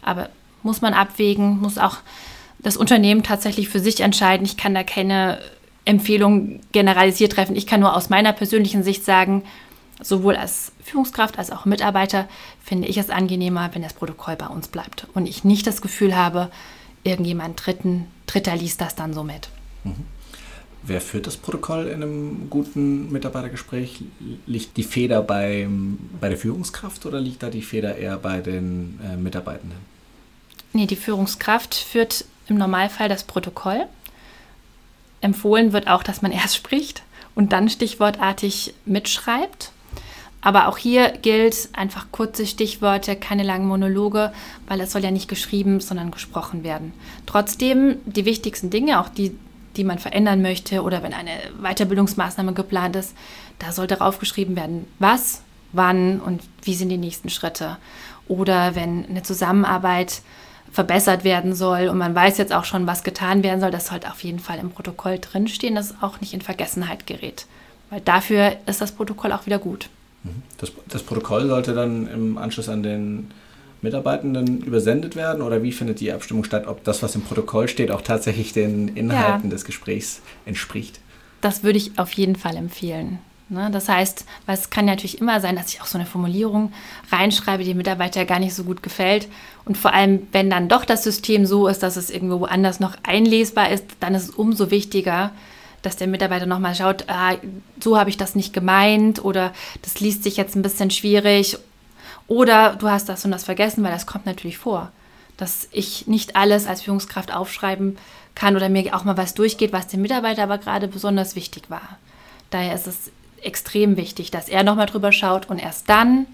[0.00, 0.30] Aber
[0.62, 1.96] muss man abwägen, muss auch
[2.60, 4.46] das Unternehmen tatsächlich für sich entscheiden.
[4.46, 5.40] Ich kann da keine
[5.84, 7.56] Empfehlung generalisiert treffen.
[7.56, 9.42] Ich kann nur aus meiner persönlichen Sicht sagen,
[10.02, 12.28] sowohl als Führungskraft als auch Mitarbeiter
[12.62, 16.16] finde ich es angenehmer, wenn das Protokoll bei uns bleibt und ich nicht das Gefühl
[16.16, 16.50] habe,
[17.04, 19.48] irgendjemand Dritten, Dritter liest das dann so mit.
[19.84, 20.06] Mhm.
[20.82, 24.02] Wer führt das Protokoll in einem guten Mitarbeitergespräch?
[24.46, 25.68] Liegt die Feder bei,
[26.20, 29.78] bei der Führungskraft oder liegt da die Feder eher bei den äh, Mitarbeitenden?
[30.72, 33.86] Nee, die Führungskraft führt im Normalfall das Protokoll.
[35.20, 37.02] Empfohlen wird auch, dass man erst spricht
[37.34, 39.72] und dann stichwortartig mitschreibt.
[40.42, 44.32] Aber auch hier gilt einfach kurze Stichworte, keine langen Monologe,
[44.66, 46.92] weil es soll ja nicht geschrieben, sondern gesprochen werden.
[47.26, 49.36] Trotzdem die wichtigsten Dinge, auch die,
[49.76, 53.14] die man verändern möchte oder wenn eine Weiterbildungsmaßnahme geplant ist,
[53.58, 57.76] da sollte draufgeschrieben werden, was, wann und wie sind die nächsten Schritte.
[58.26, 60.22] Oder wenn eine Zusammenarbeit
[60.72, 64.10] verbessert werden soll und man weiß jetzt auch schon, was getan werden soll, das sollte
[64.10, 67.46] auf jeden Fall im Protokoll drinstehen, dass es auch nicht in Vergessenheit gerät.
[67.90, 69.90] Weil dafür ist das Protokoll auch wieder gut.
[70.58, 73.30] Das, das Protokoll sollte dann im Anschluss an den
[73.82, 77.90] Mitarbeitenden übersendet werden oder wie findet die Abstimmung statt, ob das, was im Protokoll steht,
[77.90, 79.50] auch tatsächlich den Inhalten ja.
[79.50, 81.00] des Gesprächs entspricht?
[81.40, 83.18] Das würde ich auf jeden Fall empfehlen.
[83.48, 83.68] Ne?
[83.72, 86.72] Das heißt, weil es kann natürlich immer sein, dass ich auch so eine Formulierung
[87.10, 89.28] reinschreibe, die dem Mitarbeiter gar nicht so gut gefällt.
[89.64, 92.96] Und vor allem, wenn dann doch das System so ist, dass es irgendwo woanders noch
[93.02, 95.32] einlesbar ist, dann ist es umso wichtiger,
[95.82, 97.36] dass der Mitarbeiter nochmal schaut, ah,
[97.82, 101.58] so habe ich das nicht gemeint oder das liest sich jetzt ein bisschen schwierig
[102.26, 104.92] oder du hast das und das vergessen, weil das kommt natürlich vor,
[105.36, 107.98] dass ich nicht alles als Führungskraft aufschreiben
[108.34, 111.98] kann oder mir auch mal was durchgeht, was dem Mitarbeiter aber gerade besonders wichtig war.
[112.50, 113.10] Daher ist es
[113.42, 116.26] extrem wichtig, dass er nochmal drüber schaut und erst dann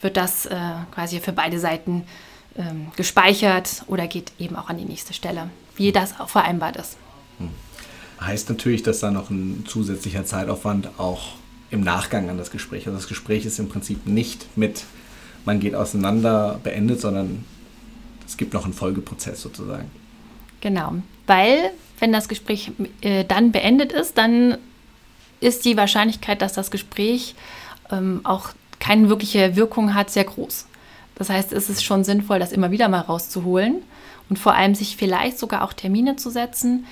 [0.00, 0.56] wird das äh,
[0.92, 2.04] quasi für beide Seiten
[2.56, 6.96] ähm, gespeichert oder geht eben auch an die nächste Stelle, wie das auch vereinbart ist.
[8.24, 11.34] Heißt natürlich, dass da noch ein zusätzlicher Zeitaufwand auch
[11.70, 14.84] im Nachgang an das Gespräch, also das Gespräch ist im Prinzip nicht mit,
[15.44, 17.44] man geht auseinander, beendet, sondern
[18.26, 19.90] es gibt noch einen Folgeprozess sozusagen.
[20.60, 20.94] Genau,
[21.26, 24.58] weil wenn das Gespräch äh, dann beendet ist, dann
[25.40, 27.34] ist die Wahrscheinlichkeit, dass das Gespräch
[27.90, 30.66] ähm, auch keine wirkliche Wirkung hat, sehr groß.
[31.14, 33.82] Das heißt, es ist schon sinnvoll, das immer wieder mal rauszuholen
[34.28, 36.86] und vor allem sich vielleicht sogar auch Termine zu setzen.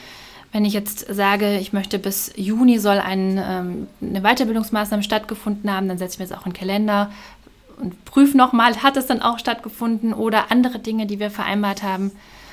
[0.53, 5.89] Wenn ich jetzt sage, ich möchte bis Juni soll ein, ähm, eine Weiterbildungsmaßnahme stattgefunden haben,
[5.89, 7.11] dann setze ich mir das auch in den Kalender
[7.81, 12.11] und prüfe nochmal, hat es dann auch stattgefunden oder andere Dinge, die wir vereinbart haben.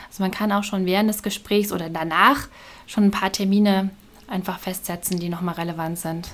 [0.09, 2.47] Also man kann auch schon während des Gesprächs oder danach
[2.85, 3.89] schon ein paar Termine
[4.27, 6.29] einfach festsetzen, die nochmal relevant sind.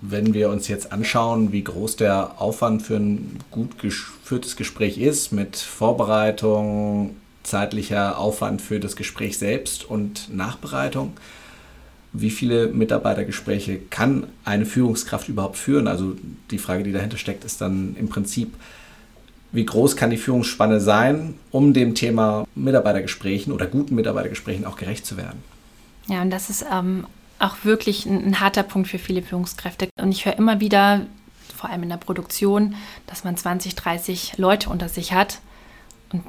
[0.00, 5.32] Wenn wir uns jetzt anschauen, wie groß der Aufwand für ein gut geführtes Gespräch ist,
[5.32, 11.12] mit Vorbereitung, zeitlicher Aufwand für das Gespräch selbst und Nachbereitung,
[12.12, 15.88] wie viele Mitarbeitergespräche kann eine Führungskraft überhaupt führen?
[15.88, 16.14] Also
[16.50, 18.54] die Frage, die dahinter steckt, ist dann im Prinzip,
[19.50, 25.06] wie groß kann die Führungsspanne sein, um dem Thema Mitarbeitergesprächen oder guten Mitarbeitergesprächen auch gerecht
[25.06, 25.42] zu werden?
[26.06, 27.06] Ja, und das ist ähm,
[27.38, 29.88] auch wirklich ein, ein, harter Punkt für viele Führungskräfte.
[30.00, 31.06] Und ich höre immer wieder,
[31.56, 32.74] vor allem in der Produktion,
[33.06, 35.40] dass man 20, 30 Leute unter sich hat.
[36.12, 36.24] Und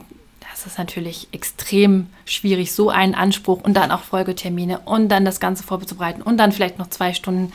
[0.63, 5.41] das ist natürlich extrem schwierig, so einen Anspruch und dann auch Folgetermine und dann das
[5.41, 7.51] Ganze vorzubereiten und dann vielleicht noch zwei Stunden.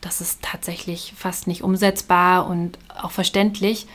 [0.00, 3.86] Das ist tatsächlich fast nicht umsetzbar und auch verständlich.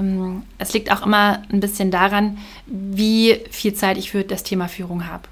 [0.00, 4.68] Ähm, es liegt auch immer ein bisschen daran, wie viel Zeit ich für das Thema
[4.68, 5.28] Führung habe.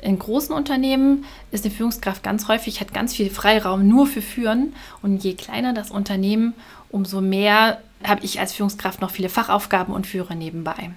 [0.00, 4.74] In großen Unternehmen ist eine Führungskraft ganz häufig, hat ganz viel Freiraum nur für Führen.
[5.02, 6.54] Und je kleiner das Unternehmen,
[6.88, 10.90] umso mehr habe ich als Führungskraft noch viele Fachaufgaben und führe nebenbei.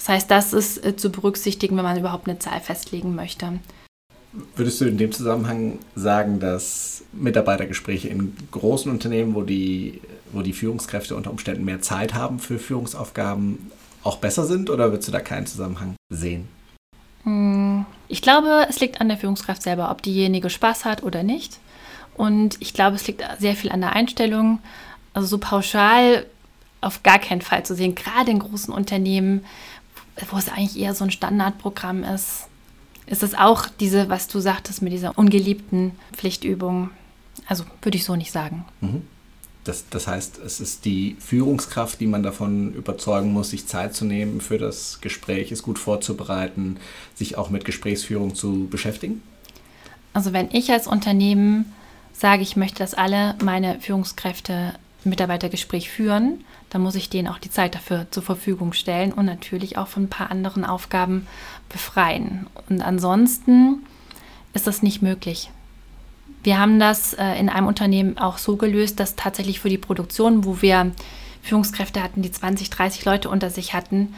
[0.00, 3.58] Das heißt, das ist äh, zu berücksichtigen, wenn man überhaupt eine Zahl festlegen möchte.
[4.56, 10.00] Würdest du in dem Zusammenhang sagen, dass Mitarbeitergespräche in großen Unternehmen, wo die,
[10.32, 13.70] wo die Führungskräfte unter Umständen mehr Zeit haben für Führungsaufgaben,
[14.02, 16.48] auch besser sind oder würdest du da keinen Zusammenhang sehen?
[17.24, 21.58] Hm, ich glaube, es liegt an der Führungskraft selber, ob diejenige Spaß hat oder nicht.
[22.16, 24.60] Und ich glaube, es liegt sehr viel an der Einstellung.
[25.12, 26.24] Also so pauschal
[26.80, 29.44] auf gar keinen Fall zu sehen, gerade in großen Unternehmen,
[30.30, 32.46] wo es eigentlich eher so ein Standardprogramm ist,
[33.06, 36.90] ist es auch diese, was du sagtest, mit dieser ungeliebten Pflichtübung.
[37.46, 38.64] Also würde ich so nicht sagen.
[38.80, 39.02] Mhm.
[39.64, 44.04] Das, das heißt, es ist die Führungskraft, die man davon überzeugen muss, sich Zeit zu
[44.06, 46.78] nehmen für das Gespräch, es gut vorzubereiten,
[47.14, 49.22] sich auch mit Gesprächsführung zu beschäftigen?
[50.14, 51.72] Also wenn ich als Unternehmen
[52.12, 57.50] sage, ich möchte, dass alle meine Führungskräfte Mitarbeitergespräch führen, dann muss ich denen auch die
[57.50, 61.26] Zeit dafür zur Verfügung stellen und natürlich auch von ein paar anderen Aufgaben
[61.68, 62.46] befreien.
[62.68, 63.84] Und ansonsten
[64.54, 65.50] ist das nicht möglich.
[66.42, 70.44] Wir haben das äh, in einem Unternehmen auch so gelöst, dass tatsächlich für die Produktion,
[70.44, 70.92] wo wir
[71.42, 74.14] Führungskräfte hatten, die 20, 30 Leute unter sich hatten,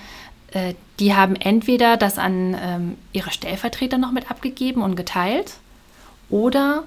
[0.52, 5.54] äh, die haben entweder das an ähm, ihre Stellvertreter noch mit abgegeben und geteilt
[6.28, 6.84] oder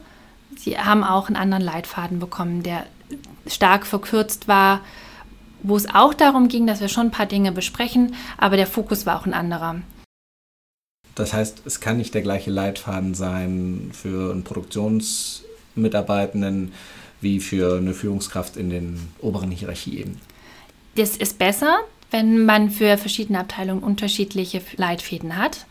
[0.57, 2.85] sie haben auch einen anderen Leitfaden bekommen, der
[3.47, 4.81] stark verkürzt war,
[5.67, 9.05] wo es auch darum ging, dass wir schon ein paar Dinge besprechen, aber der Fokus
[9.05, 9.81] war auch ein anderer.
[11.15, 16.73] Das heißt, es kann nicht der gleiche Leitfaden sein für einen Produktionsmitarbeitenden
[17.21, 20.19] wie für eine Führungskraft in den oberen Hierarchieebenen.
[20.95, 21.79] Das ist besser,
[22.11, 25.65] wenn man für verschiedene Abteilungen unterschiedliche Leitfäden hat.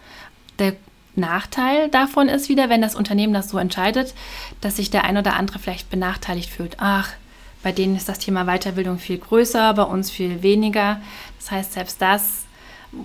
[0.58, 0.74] Der
[1.14, 4.14] Nachteil davon ist wieder, wenn das Unternehmen das so entscheidet,
[4.60, 6.76] dass sich der ein oder andere vielleicht benachteiligt fühlt.
[6.78, 7.12] Ach,
[7.64, 11.00] bei denen ist das Thema Weiterbildung viel größer, bei uns viel weniger.
[11.40, 12.44] Das heißt, selbst das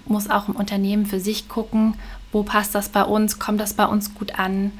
[0.05, 1.95] muss auch im Unternehmen für sich gucken,
[2.33, 4.73] wo passt das bei uns, kommt das bei uns gut an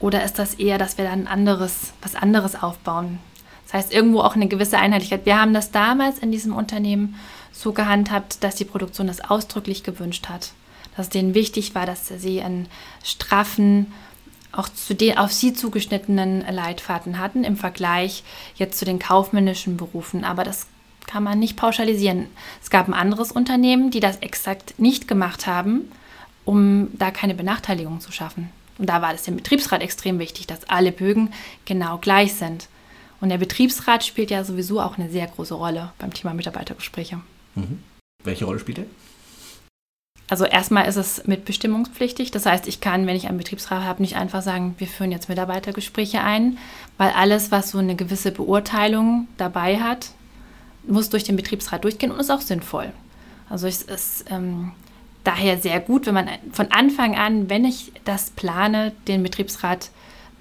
[0.00, 3.20] oder ist das eher, dass wir dann anderes, was anderes aufbauen.
[3.64, 5.26] Das heißt, irgendwo auch eine gewisse Einheitlichkeit.
[5.26, 7.14] Wir haben das damals in diesem Unternehmen
[7.52, 10.50] so gehandhabt, dass die Produktion das ausdrücklich gewünscht hat.
[10.96, 12.66] Dass es denen wichtig war, dass sie einen
[13.04, 13.92] straffen
[14.52, 18.24] auch zu den auf sie zugeschnittenen Leitfaden hatten im Vergleich
[18.56, 20.24] jetzt zu den kaufmännischen Berufen.
[20.24, 20.66] Aber das
[21.06, 22.26] kann man nicht pauschalisieren.
[22.62, 25.90] Es gab ein anderes Unternehmen, die das exakt nicht gemacht haben,
[26.44, 28.50] um da keine Benachteiligung zu schaffen.
[28.78, 31.32] Und da war es dem Betriebsrat extrem wichtig, dass alle Bögen
[31.64, 32.68] genau gleich sind.
[33.20, 37.20] Und der Betriebsrat spielt ja sowieso auch eine sehr große Rolle beim Thema Mitarbeitergespräche.
[37.54, 37.82] Mhm.
[38.24, 38.86] Welche Rolle spielt er?
[40.30, 42.30] Also erstmal ist es mitbestimmungspflichtig.
[42.30, 45.28] Das heißt, ich kann, wenn ich einen Betriebsrat habe, nicht einfach sagen, wir führen jetzt
[45.28, 46.56] Mitarbeitergespräche ein,
[46.98, 50.10] weil alles, was so eine gewisse Beurteilung dabei hat,
[50.86, 52.92] muss durch den Betriebsrat durchgehen und ist auch sinnvoll.
[53.48, 54.70] Also es ist ähm,
[55.24, 59.90] daher sehr gut, wenn man von Anfang an, wenn ich das plane, den Betriebsrat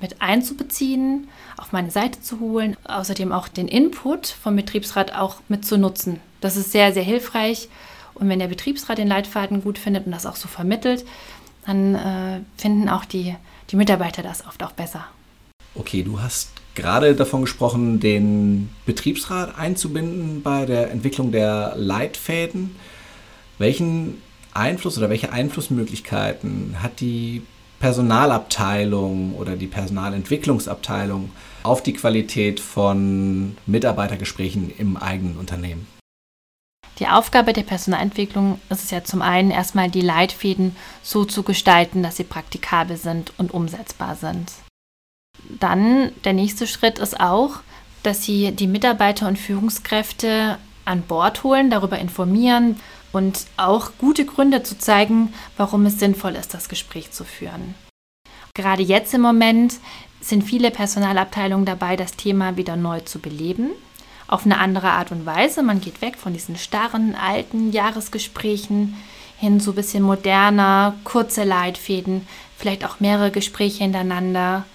[0.02, 5.65] mit einzubeziehen, auf meine Seite zu holen, außerdem auch den Input vom Betriebsrat auch mit
[5.65, 6.19] zu nutzen.
[6.41, 7.69] Das ist sehr, sehr hilfreich
[8.19, 11.05] und wenn der Betriebsrat den Leitfaden gut findet und das auch so vermittelt,
[11.65, 13.36] dann äh, finden auch die,
[13.69, 15.05] die Mitarbeiter das oft auch besser.
[15.75, 22.75] Okay, du hast gerade davon gesprochen, den Betriebsrat einzubinden bei der Entwicklung der Leitfäden.
[23.58, 24.21] Welchen
[24.53, 27.43] Einfluss oder welche Einflussmöglichkeiten hat die
[27.79, 31.32] Personalabteilung oder die Personalentwicklungsabteilung
[31.63, 35.99] auf die Qualität von Mitarbeitergesprächen im eigenen Unternehmen?
[37.00, 42.04] Die Aufgabe der Personalentwicklung ist es ja zum einen erstmal die Leitfäden so zu gestalten,
[42.04, 44.52] dass sie praktikabel sind und umsetzbar sind.
[45.48, 47.62] Dann der nächste Schritt ist auch,
[48.04, 52.78] dass sie die Mitarbeiter und Führungskräfte an Bord holen, darüber informieren
[53.14, 57.76] und auch gute Gründe zu zeigen, warum es sinnvoll ist, das Gespräch zu führen.
[58.54, 59.76] Gerade jetzt im Moment
[60.20, 63.72] sind viele Personalabteilungen dabei, das Thema wieder neu zu beleben
[64.30, 65.63] auf eine andere Art und Weise.
[65.63, 68.96] Man geht weg von diesen starren, alten Jahresgesprächen
[69.38, 74.65] hin zu ein bisschen moderner, kurze Leitfäden, vielleicht auch mehrere Gespräche hintereinander.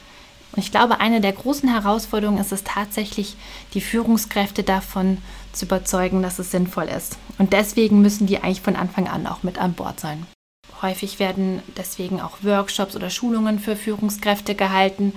[0.53, 3.37] Und ich glaube, eine der großen Herausforderungen ist es tatsächlich,
[3.75, 5.19] die Führungskräfte davon
[5.53, 7.19] zu überzeugen, dass es sinnvoll ist.
[7.38, 10.27] Und deswegen müssen die eigentlich von Anfang an auch mit an Bord sein.
[10.83, 15.12] Häufig werden deswegen auch Workshops oder Schulungen für Führungskräfte gehalten,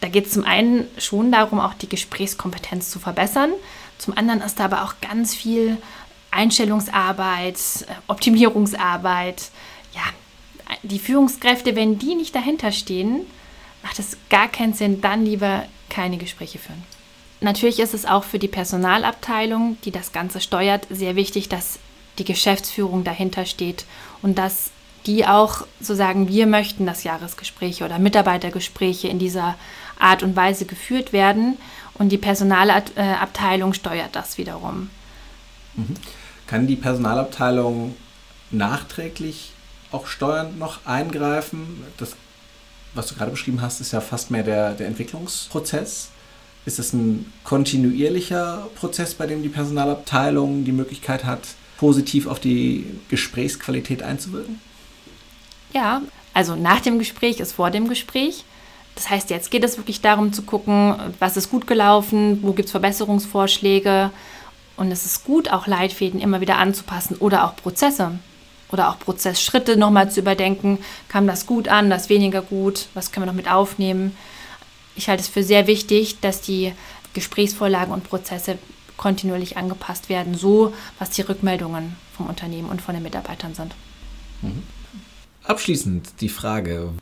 [0.00, 3.52] da geht es zum einen schon darum, auch die Gesprächskompetenz zu verbessern.
[3.98, 5.78] Zum anderen ist da aber auch ganz viel
[6.30, 9.50] Einstellungsarbeit, äh, Optimierungsarbeit.
[9.94, 10.02] Ja,
[10.82, 13.26] die Führungskräfte, wenn die nicht dahinter stehen,
[13.82, 16.82] macht es gar keinen Sinn, dann lieber keine Gespräche führen.
[17.40, 21.78] Natürlich ist es auch für die Personalabteilung, die das Ganze steuert, sehr wichtig, dass
[22.18, 23.84] die Geschäftsführung dahinter steht
[24.22, 24.70] und dass
[25.06, 29.54] die auch so sagen, wir möchten, dass Jahresgespräche oder Mitarbeitergespräche in dieser
[29.98, 31.56] Art und Weise geführt werden
[31.94, 34.90] und die Personalabteilung steuert das wiederum.
[35.74, 35.94] Mhm.
[36.46, 37.96] Kann die Personalabteilung
[38.50, 39.52] nachträglich
[39.90, 41.84] auch steuernd noch eingreifen?
[41.96, 42.16] Das,
[42.94, 46.10] was du gerade beschrieben hast, ist ja fast mehr der, der Entwicklungsprozess.
[46.66, 51.40] Ist es ein kontinuierlicher Prozess, bei dem die Personalabteilung die Möglichkeit hat,
[51.78, 54.60] positiv auf die Gesprächsqualität einzuwirken?
[55.72, 56.02] Ja,
[56.34, 58.44] also nach dem Gespräch ist vor dem Gespräch.
[58.96, 62.66] Das heißt, jetzt geht es wirklich darum zu gucken, was ist gut gelaufen, wo gibt
[62.66, 64.10] es Verbesserungsvorschläge.
[64.76, 68.18] Und es ist gut, auch Leitfäden immer wieder anzupassen oder auch Prozesse
[68.70, 70.78] oder auch Prozessschritte nochmal zu überdenken.
[71.08, 74.16] Kam das gut an, das weniger gut, was können wir noch mit aufnehmen?
[74.96, 76.72] Ich halte es für sehr wichtig, dass die
[77.12, 78.58] Gesprächsvorlagen und Prozesse
[78.96, 83.74] kontinuierlich angepasst werden, so was die Rückmeldungen vom Unternehmen und von den Mitarbeitern sind.
[84.40, 84.62] Mhm.
[85.44, 86.92] Abschließend die Frage,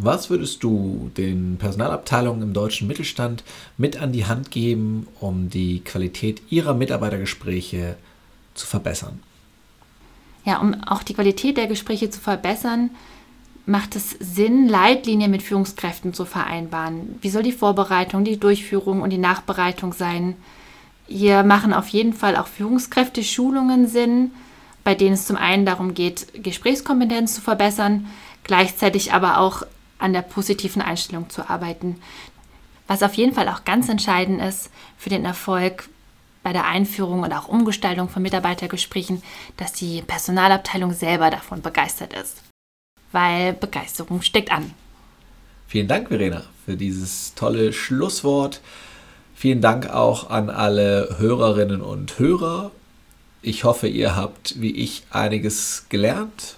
[0.00, 3.42] was würdest du den Personalabteilungen im deutschen Mittelstand
[3.76, 7.96] mit an die Hand geben, um die Qualität ihrer Mitarbeitergespräche
[8.54, 9.20] zu verbessern?
[10.44, 12.90] Ja, um auch die Qualität der Gespräche zu verbessern,
[13.66, 17.18] macht es Sinn, Leitlinien mit Führungskräften zu vereinbaren.
[17.20, 20.36] Wie soll die Vorbereitung, die Durchführung und die Nachbereitung sein?
[21.06, 24.30] Hier machen auf jeden Fall auch Führungskräfte Schulungen Sinn,
[24.84, 28.06] bei denen es zum einen darum geht, Gesprächskompetenz zu verbessern,
[28.48, 29.62] gleichzeitig aber auch
[29.98, 32.00] an der positiven Einstellung zu arbeiten.
[32.88, 35.88] Was auf jeden Fall auch ganz entscheidend ist für den Erfolg
[36.42, 39.22] bei der Einführung und auch Umgestaltung von Mitarbeitergesprächen,
[39.56, 42.42] dass die Personalabteilung selber davon begeistert ist.
[43.12, 44.72] Weil Begeisterung steckt an.
[45.66, 48.60] Vielen Dank, Verena, für dieses tolle Schlusswort.
[49.34, 52.70] Vielen Dank auch an alle Hörerinnen und Hörer.
[53.42, 56.57] Ich hoffe, ihr habt wie ich einiges gelernt